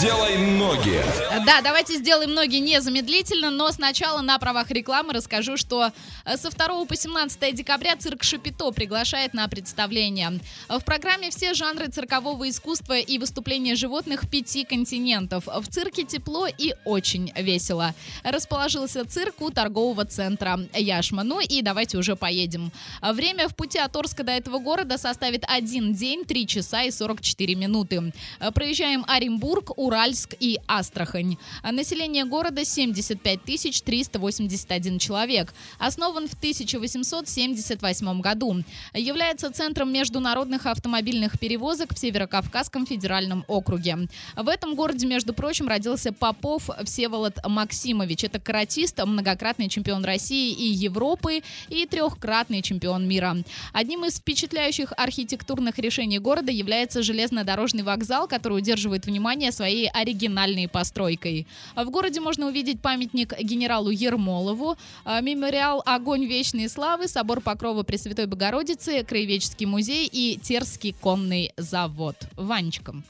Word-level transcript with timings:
делай 0.00 0.36
ноги. 0.36 1.02
Да, 1.44 1.60
давайте 1.60 1.96
сделаем 1.96 2.32
ноги 2.32 2.56
незамедлительно, 2.56 3.50
но 3.50 3.72
сначала 3.72 4.20
на 4.20 4.38
правах 4.38 4.70
рекламы 4.70 5.12
расскажу, 5.12 5.56
что 5.56 5.90
э, 6.24 6.36
со 6.36 6.50
2 6.50 6.84
по 6.84 6.94
17 6.94 7.54
декабря 7.54 7.96
цирк 7.96 8.22
Шапито 8.22 8.70
приглашает 8.70 9.34
на 9.34 9.48
представление. 9.48 10.38
В 10.68 10.80
программе 10.84 11.30
все 11.30 11.54
жанры 11.54 11.88
циркового 11.88 12.48
искусства 12.48 12.98
и 12.98 13.18
выступления 13.18 13.74
животных 13.74 14.30
пяти 14.30 14.64
континентов. 14.64 15.46
В 15.46 15.66
цирке 15.68 16.04
тепло 16.04 16.46
и 16.46 16.74
очень 16.84 17.32
весело. 17.34 17.94
Расположился 18.22 19.04
цирк 19.04 19.40
у 19.40 19.50
торгового 19.50 20.04
центра 20.04 20.60
Яшма. 20.74 21.24
Ну 21.24 21.40
и 21.40 21.60
давайте 21.62 21.98
уже 21.98 22.14
поедем. 22.14 22.70
Время 23.02 23.48
в 23.48 23.56
пути 23.56 23.78
от 23.78 23.96
Орска 23.96 24.22
до 24.22 24.32
этого 24.32 24.58
города 24.58 24.96
составит 24.96 25.44
один 25.48 25.92
день, 25.92 26.24
3 26.24 26.46
часа 26.46 26.82
и 26.82 26.90
44 26.90 27.54
минуты. 27.56 28.12
Проезжаем 28.54 29.04
Оренбург, 29.08 29.76
Уральск 29.88 30.34
и 30.38 30.60
Астрахань. 30.66 31.38
Население 31.62 32.26
города 32.26 32.62
75 32.62 33.40
381 33.82 34.98
человек. 34.98 35.54
Основан 35.78 36.28
в 36.28 36.34
1878 36.34 38.20
году. 38.20 38.62
Является 38.92 39.50
центром 39.50 39.90
международных 39.90 40.66
автомобильных 40.66 41.38
перевозок 41.38 41.94
в 41.94 41.98
Северокавказском 41.98 42.84
федеральном 42.84 43.46
округе. 43.48 44.08
В 44.36 44.48
этом 44.48 44.74
городе, 44.74 45.06
между 45.06 45.32
прочим, 45.32 45.68
родился 45.68 46.12
Попов 46.12 46.68
Всеволод 46.84 47.38
Максимович. 47.46 48.24
Это 48.24 48.38
каратист, 48.38 49.02
многократный 49.02 49.70
чемпион 49.70 50.04
России 50.04 50.52
и 50.52 50.66
Европы 50.66 51.40
и 51.70 51.86
трехкратный 51.86 52.60
чемпион 52.60 53.08
мира. 53.08 53.38
Одним 53.72 54.04
из 54.04 54.18
впечатляющих 54.18 54.92
архитектурных 54.98 55.78
решений 55.78 56.18
города 56.18 56.52
является 56.52 57.02
железнодорожный 57.02 57.84
вокзал, 57.84 58.28
который 58.28 58.58
удерживает 58.58 59.06
внимание 59.06 59.50
своей 59.50 59.77
оригинальной 59.86 60.68
постройкой. 60.68 61.46
В 61.76 61.84
городе 61.90 62.20
можно 62.20 62.46
увидеть 62.46 62.80
памятник 62.80 63.38
генералу 63.40 63.90
Ермолову, 63.90 64.76
а, 65.04 65.20
мемориал 65.20 65.82
«Огонь 65.86 66.24
вечной 66.26 66.68
славы», 66.68 67.08
собор 67.08 67.40
Покрова 67.40 67.82
Пресвятой 67.82 68.26
Богородицы, 68.26 69.04
Краеведческий 69.04 69.66
музей 69.66 70.08
и 70.10 70.38
Терский 70.38 70.92
конный 70.92 71.52
завод. 71.56 72.16
Ванечком. 72.36 73.04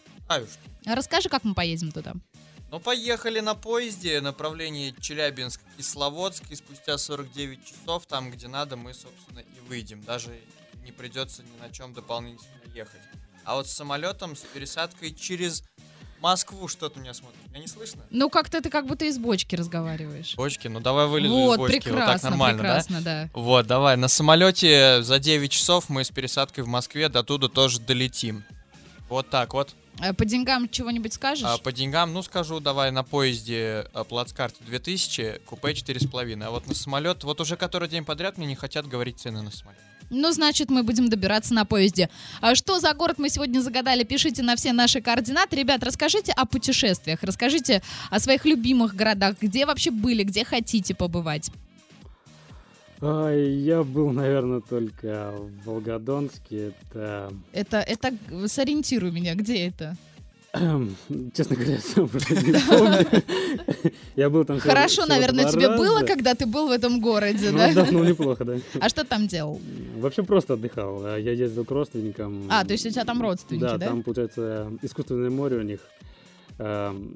Расскажи, 0.85 1.29
как 1.29 1.45
мы 1.45 1.55
поедем 1.55 1.93
туда. 1.93 2.15
Ну, 2.71 2.81
поехали 2.81 3.41
на 3.41 3.55
поезде, 3.55 4.21
направление 4.21 4.95
Челябинск-Кисловодск, 5.01 6.51
и 6.51 6.55
спустя 6.55 6.99
49 6.99 7.65
часов, 7.65 8.05
там, 8.05 8.31
где 8.31 8.47
надо, 8.47 8.77
мы, 8.77 8.93
собственно, 8.93 9.39
и 9.41 9.69
выйдем. 9.69 10.03
Даже 10.03 10.39
не 10.85 10.93
придется 10.93 11.43
ни 11.43 11.61
на 11.63 11.73
чем 11.73 11.95
дополнительно 11.95 12.61
ехать. 12.75 13.01
А 13.45 13.55
вот 13.55 13.69
с 13.69 13.73
самолетом, 13.73 14.37
с 14.37 14.41
пересадкой 14.41 15.15
через 15.15 15.65
Москву 16.21 16.67
что-то 16.69 16.99
меня 16.99 17.15
смотрит. 17.15 17.39
Меня 17.51 17.61
не 17.61 17.69
слышно? 17.69 18.03
Ну, 18.11 18.29
как-то 18.29 18.61
ты 18.61 18.71
как 18.71 18.87
будто 18.87 19.05
из 19.05 19.19
бочки 19.19 19.55
разговариваешь. 19.55 20.35
Бочки? 20.35 20.69
Ну, 20.69 20.81
давай 20.81 21.07
вылезу 21.07 21.35
вот, 21.35 21.55
из 21.55 21.59
бочки. 21.59 21.81
прекрасно, 21.81 22.05
вот 22.05 22.13
так 22.13 22.31
нормально, 22.31 22.59
прекрасно, 22.59 23.01
да? 23.01 23.23
да? 23.25 23.31
Вот, 23.35 23.67
давай. 23.67 23.97
На 23.97 24.09
самолете 24.09 25.03
за 25.03 25.19
9 25.19 25.51
часов 25.51 25.89
мы 25.89 26.05
с 26.05 26.11
пересадкой 26.11 26.65
в 26.65 26.67
Москве 26.67 27.09
до 27.09 27.23
туда 27.23 27.49
тоже 27.49 27.81
долетим. 27.81 28.45
Вот 29.09 29.31
так 29.31 29.55
вот. 29.55 29.75
А 30.01 30.13
По 30.15 30.25
деньгам 30.25 30.69
чего-нибудь 30.69 31.13
скажешь? 31.13 31.45
А 31.45 31.59
по 31.59 31.73
деньгам, 31.73 32.13
ну 32.13 32.23
скажу, 32.23 32.61
давай 32.61 32.93
на 32.93 33.03
поезде 33.03 33.87
а, 33.93 34.05
плацкарт 34.05 34.55
2000, 34.61 35.41
купе 35.45 35.73
4,5. 35.73 36.45
А 36.45 36.51
вот 36.51 36.69
на 36.69 36.75
самолет, 36.75 37.25
вот 37.25 37.41
уже 37.41 37.57
который 37.57 37.89
день 37.89 38.05
подряд 38.05 38.39
мне 38.39 38.47
не 38.47 38.55
хотят 38.55 38.87
говорить 38.87 39.19
цены 39.19 39.43
на 39.43 39.51
самолет. 39.51 39.81
Ну, 40.11 40.33
значит, 40.33 40.71
мы 40.71 40.83
будем 40.83 41.09
добираться 41.09 41.55
на 41.55 41.65
поезде. 41.65 42.09
А 42.41 42.55
что 42.55 42.79
за 42.81 42.93
город 42.95 43.19
мы 43.19 43.29
сегодня 43.29 43.61
загадали? 43.61 44.05
Пишите 44.05 44.43
на 44.43 44.57
все 44.57 44.73
наши 44.73 45.01
координаты. 45.01 45.57
Ребят, 45.57 45.83
расскажите 45.85 46.33
о 46.33 46.47
путешествиях, 46.47 47.23
расскажите 47.23 47.83
о 48.11 48.19
своих 48.21 48.45
любимых 48.47 48.95
городах, 48.95 49.37
где 49.41 49.67
вообще 49.67 49.91
были, 49.91 50.23
где 50.23 50.45
хотите 50.45 50.95
побывать. 50.95 51.51
А, 53.01 53.31
Я 53.33 53.85
был, 53.85 54.11
наверное, 54.11 54.61
только 54.61 55.33
в 55.37 55.67
Волгодонске. 55.67 56.73
Это, 56.91 57.33
Это, 57.53 57.79
это, 57.79 58.13
сориентируй 58.49 59.11
меня, 59.11 59.35
где 59.35 59.67
это? 59.69 59.97
Честно 60.53 61.57
говоря, 61.57 61.79
сам 61.79 62.05
уже 62.05 62.35
не 62.35 62.53
помню. 62.67 63.23
Я 64.17 64.31
был 64.31 64.45
там 64.45 64.59
Хорошо, 64.59 65.07
наверное, 65.07 65.51
тебе 65.51 65.69
было, 65.69 66.01
когда 66.01 66.35
ты 66.35 66.47
был 66.47 66.69
в 66.69 66.71
этом 66.71 67.01
городе, 67.01 67.51
Ну, 67.51 67.59
да? 67.59 67.67
отдохнул 67.69 68.03
неплохо, 68.05 68.45
да. 68.45 68.57
А 68.81 68.89
что 68.89 69.05
там 69.05 69.27
делал? 69.29 69.61
Вообще 69.97 70.23
просто 70.23 70.55
отдыхал. 70.55 71.05
А 71.05 71.17
Я 71.19 71.33
ездил 71.33 71.65
к 71.65 71.71
родственникам. 71.71 72.47
А, 72.51 72.65
то 72.65 72.73
есть 72.73 72.87
у 72.87 72.91
тебя 72.91 73.05
там 73.05 73.21
родственники, 73.21 73.63
да? 73.63 73.77
Да, 73.79 73.87
там, 73.89 74.03
получается, 74.03 74.73
искусственное 74.83 75.31
море 75.31 75.57
у 75.59 75.63
них. 75.63 75.81
Эм, 76.59 77.13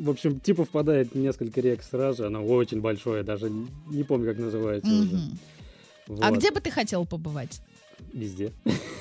В 0.00 0.10
общем, 0.10 0.40
типа 0.40 0.64
впадает 0.64 1.14
несколько 1.14 1.60
рек 1.60 1.82
сразу, 1.82 2.24
оно 2.26 2.44
очень 2.44 2.80
большое, 2.80 3.22
даже 3.22 3.50
не 3.88 4.04
помню, 4.04 4.30
как 4.30 4.38
называется 4.38 4.90
уже. 4.90 5.20
А 6.22 6.30
где 6.30 6.50
бы 6.50 6.60
ты 6.60 6.70
хотел 6.70 7.04
побывать? 7.04 7.60
Везде. 8.12 8.52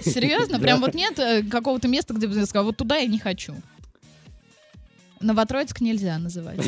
Серьезно? 0.02 0.60
Прям 0.62 0.82
вот 0.82 0.94
нет 0.94 1.18
э, 1.20 1.44
какого-то 1.44 1.88
места, 1.88 2.14
где 2.14 2.28
бы 2.28 2.34
ты 2.34 2.46
сказал, 2.46 2.66
вот 2.66 2.78
туда 2.78 2.98
я 2.98 3.08
не 3.08 3.20
хочу. 3.20 3.54
Новотроицк 5.26 5.82
нельзя 5.82 6.18
называть. 6.20 6.60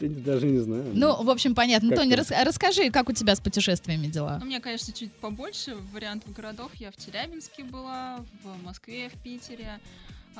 Я 0.00 0.08
Даже 0.08 0.46
не 0.46 0.58
знаю. 0.58 0.92
Ну, 0.94 1.22
в 1.22 1.30
общем, 1.30 1.54
понятно. 1.54 1.94
Тони, 1.94 2.14
рас- 2.14 2.32
расскажи, 2.44 2.90
как 2.90 3.08
у 3.08 3.12
тебя 3.12 3.34
с 3.34 3.40
путешествиями 3.40 4.06
дела? 4.06 4.36
Ну, 4.38 4.46
у 4.46 4.48
меня, 4.48 4.60
конечно, 4.60 4.92
чуть 4.92 5.12
побольше 5.12 5.76
вариантов 5.92 6.32
городов. 6.32 6.70
Я 6.78 6.90
в 6.90 6.96
Челябинске 6.96 7.64
была, 7.64 8.24
в 8.42 8.64
Москве, 8.64 9.08
в 9.08 9.22
Питере. 9.22 9.78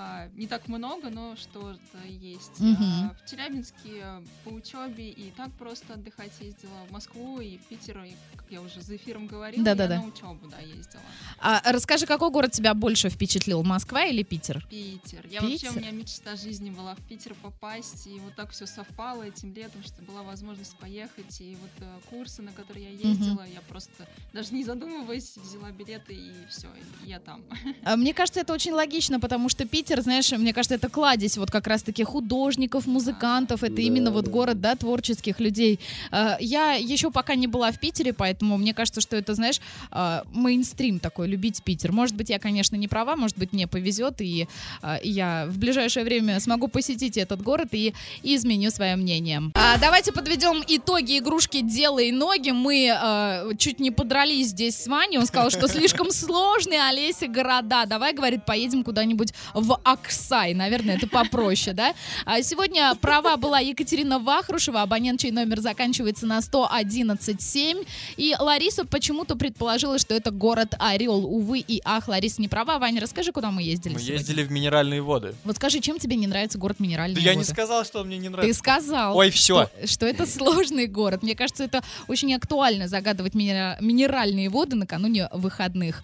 А, 0.00 0.28
не 0.36 0.46
так 0.46 0.68
много, 0.68 1.10
но 1.10 1.34
что-то 1.34 1.98
есть. 2.06 2.60
Мгм. 2.60 3.10
А, 3.10 3.16
в 3.20 3.28
Челябинске 3.28 4.00
а, 4.04 4.22
по 4.44 4.50
учебе 4.50 5.10
и 5.10 5.32
так 5.36 5.50
просто 5.54 5.94
отдыхать 5.94 6.30
ездила. 6.38 6.70
В 6.88 6.92
Москву 6.92 7.40
и 7.40 7.58
в 7.58 7.62
Питер, 7.62 8.04
и, 8.04 8.12
как 8.36 8.46
я 8.48 8.62
уже 8.62 8.80
за 8.80 8.94
эфиром 8.94 9.26
говорила, 9.26 9.64
Да-да-да. 9.64 9.94
я 9.96 10.00
на 10.00 10.06
учебу, 10.06 10.46
да, 10.46 10.58
ездила. 10.60 11.02
А 11.40 11.60
расскажи, 11.72 12.06
какой 12.06 12.30
город 12.30 12.52
тебя 12.52 12.74
больше 12.74 13.10
впечатлил, 13.10 13.64
Москва 13.64 14.04
или 14.04 14.22
Питер? 14.22 14.64
Питер. 14.70 15.26
Я 15.28 15.40
вообще, 15.40 15.58
Питер? 15.58 15.72
у 15.72 15.80
меня 15.80 15.90
мечта 15.90 16.36
жизни 16.36 16.70
была 16.70 16.94
в 16.94 17.00
Питер 17.08 17.34
попасть, 17.34 18.06
и 18.06 18.20
вот 18.20 18.36
так 18.36 18.50
все 18.52 18.66
совпало 18.66 19.24
этим 19.24 19.52
летом, 19.52 19.82
что 19.82 20.00
была 20.02 20.22
возможность 20.22 20.76
поехать, 20.76 21.40
и 21.40 21.56
вот 21.60 21.70
э, 21.80 21.98
курсы, 22.08 22.40
на 22.42 22.52
которые 22.52 22.92
я 22.92 23.08
ездила, 23.08 23.44
я 23.52 23.62
просто 23.62 24.06
даже 24.32 24.54
не 24.54 24.62
задумываясь 24.62 25.36
взяла 25.36 25.72
билеты, 25.72 26.14
и 26.14 26.32
все, 26.48 26.68
я 27.04 27.18
там. 27.18 27.42
А, 27.82 27.96
Мне 27.96 28.14
кажется, 28.14 28.40
это 28.40 28.52
очень 28.52 28.72
логично, 28.72 29.18
потому 29.18 29.48
что 29.48 29.64
Питер, 29.66 29.87
знаешь, 30.00 30.30
мне 30.32 30.52
кажется, 30.52 30.74
это 30.74 30.88
кладезь 30.88 31.36
вот 31.38 31.50
как 31.50 31.66
раз-таки 31.66 32.04
художников, 32.04 32.86
музыкантов, 32.86 33.62
это 33.62 33.76
Да, 33.76 33.82
именно 33.82 34.10
вот 34.10 34.26
да. 34.26 34.30
город, 34.30 34.60
да, 34.60 34.74
творческих 34.76 35.40
людей. 35.40 35.80
А, 36.10 36.36
Я 36.40 36.74
еще 36.74 37.10
пока 37.10 37.34
не 37.34 37.46
была 37.46 37.72
в 37.72 37.78
Питере, 37.80 38.12
поэтому 38.12 38.56
мне 38.58 38.74
кажется, 38.74 39.00
что 39.00 39.16
это, 39.16 39.34
знаешь, 39.34 39.60
а, 39.90 40.24
мейнстрим 40.32 40.98
такой, 40.98 41.28
любить 41.28 41.62
Питер. 41.62 41.92
Может 41.92 42.14
быть, 42.16 42.30
я, 42.30 42.38
конечно, 42.38 42.76
не 42.76 42.88
права, 42.88 43.16
может 43.16 43.38
быть, 43.38 43.52
мне 43.52 43.66
повезет, 43.66 44.20
и 44.20 44.46
а, 44.82 44.96
и 44.96 45.10
я 45.10 45.46
в 45.48 45.58
ближайшее 45.58 46.04
время 46.04 46.38
смогу 46.40 46.68
посетить 46.68 47.16
этот 47.16 47.42
город 47.42 47.68
и 47.72 47.94
изменю 48.22 48.70
свое 48.70 48.96
мнение. 48.96 49.42
Давайте 49.80 50.12
подведем 50.12 50.62
итоги 50.66 51.18
игрушки 51.18 51.60
«Делай 51.62 52.10
ноги». 52.12 52.50
Мы 52.50 53.54
чуть 53.58 53.80
не 53.80 53.90
подрались 53.90 54.48
здесь 54.48 54.76
с 54.76 54.86
Ваней. 54.86 55.18
Он 55.18 55.26
сказал, 55.26 55.50
что 55.50 55.68
слишком 55.68 56.10
сложные 56.12 56.82
Олеся 56.82 57.26
города. 57.26 57.84
Давай, 57.86 58.12
говорит, 58.12 58.44
поедем 58.44 58.84
куда-нибудь 58.84 59.32
в 59.54 59.67
Аксай. 59.84 60.54
Наверное, 60.54 60.96
это 60.96 61.06
попроще, 61.06 61.74
да? 61.74 61.94
А 62.24 62.42
Сегодня 62.42 62.94
права 63.00 63.36
была 63.36 63.58
Екатерина 63.60 64.18
Вахрушева, 64.18 64.82
абонент, 64.82 65.20
чей 65.20 65.30
номер 65.30 65.60
заканчивается 65.60 66.26
на 66.26 66.38
111.7. 66.40 67.86
И 68.16 68.34
Лариса 68.38 68.84
почему-то 68.84 69.36
предположила, 69.36 69.98
что 69.98 70.14
это 70.14 70.30
город 70.30 70.74
Орел. 70.78 71.24
Увы 71.26 71.58
и 71.60 71.80
ах, 71.84 72.08
Лариса 72.08 72.40
не 72.40 72.48
права. 72.48 72.78
Ваня, 72.78 73.00
расскажи, 73.00 73.32
куда 73.32 73.50
мы 73.50 73.62
ездили 73.62 73.94
Мы 73.94 73.98
сегодня. 74.00 74.18
ездили 74.18 74.42
в 74.42 74.50
минеральные 74.52 75.02
воды. 75.02 75.34
Вот 75.44 75.56
скажи, 75.56 75.80
чем 75.80 75.98
тебе 75.98 76.16
не 76.16 76.26
нравится 76.26 76.58
город 76.58 76.80
Минеральные 76.80 77.16
Да 77.16 77.20
я 77.20 77.32
не 77.34 77.38
воды? 77.42 77.50
сказал, 77.50 77.84
что 77.84 78.00
он 78.00 78.06
мне 78.06 78.18
не 78.18 78.24
Ты 78.28 78.30
нравится. 78.30 78.58
сказал. 78.58 79.16
Ой, 79.16 79.30
всё. 79.30 79.68
Что, 79.84 79.86
что 79.86 80.06
это 80.06 80.26
сложный 80.26 80.86
город. 80.86 81.22
Мне 81.22 81.34
кажется, 81.34 81.64
это 81.64 81.82
очень 82.06 82.34
актуально 82.34 82.88
загадывать 82.88 83.34
минера- 83.34 83.76
минеральные 83.80 84.48
воды 84.48 84.76
накануне 84.76 85.28
выходных. 85.32 86.02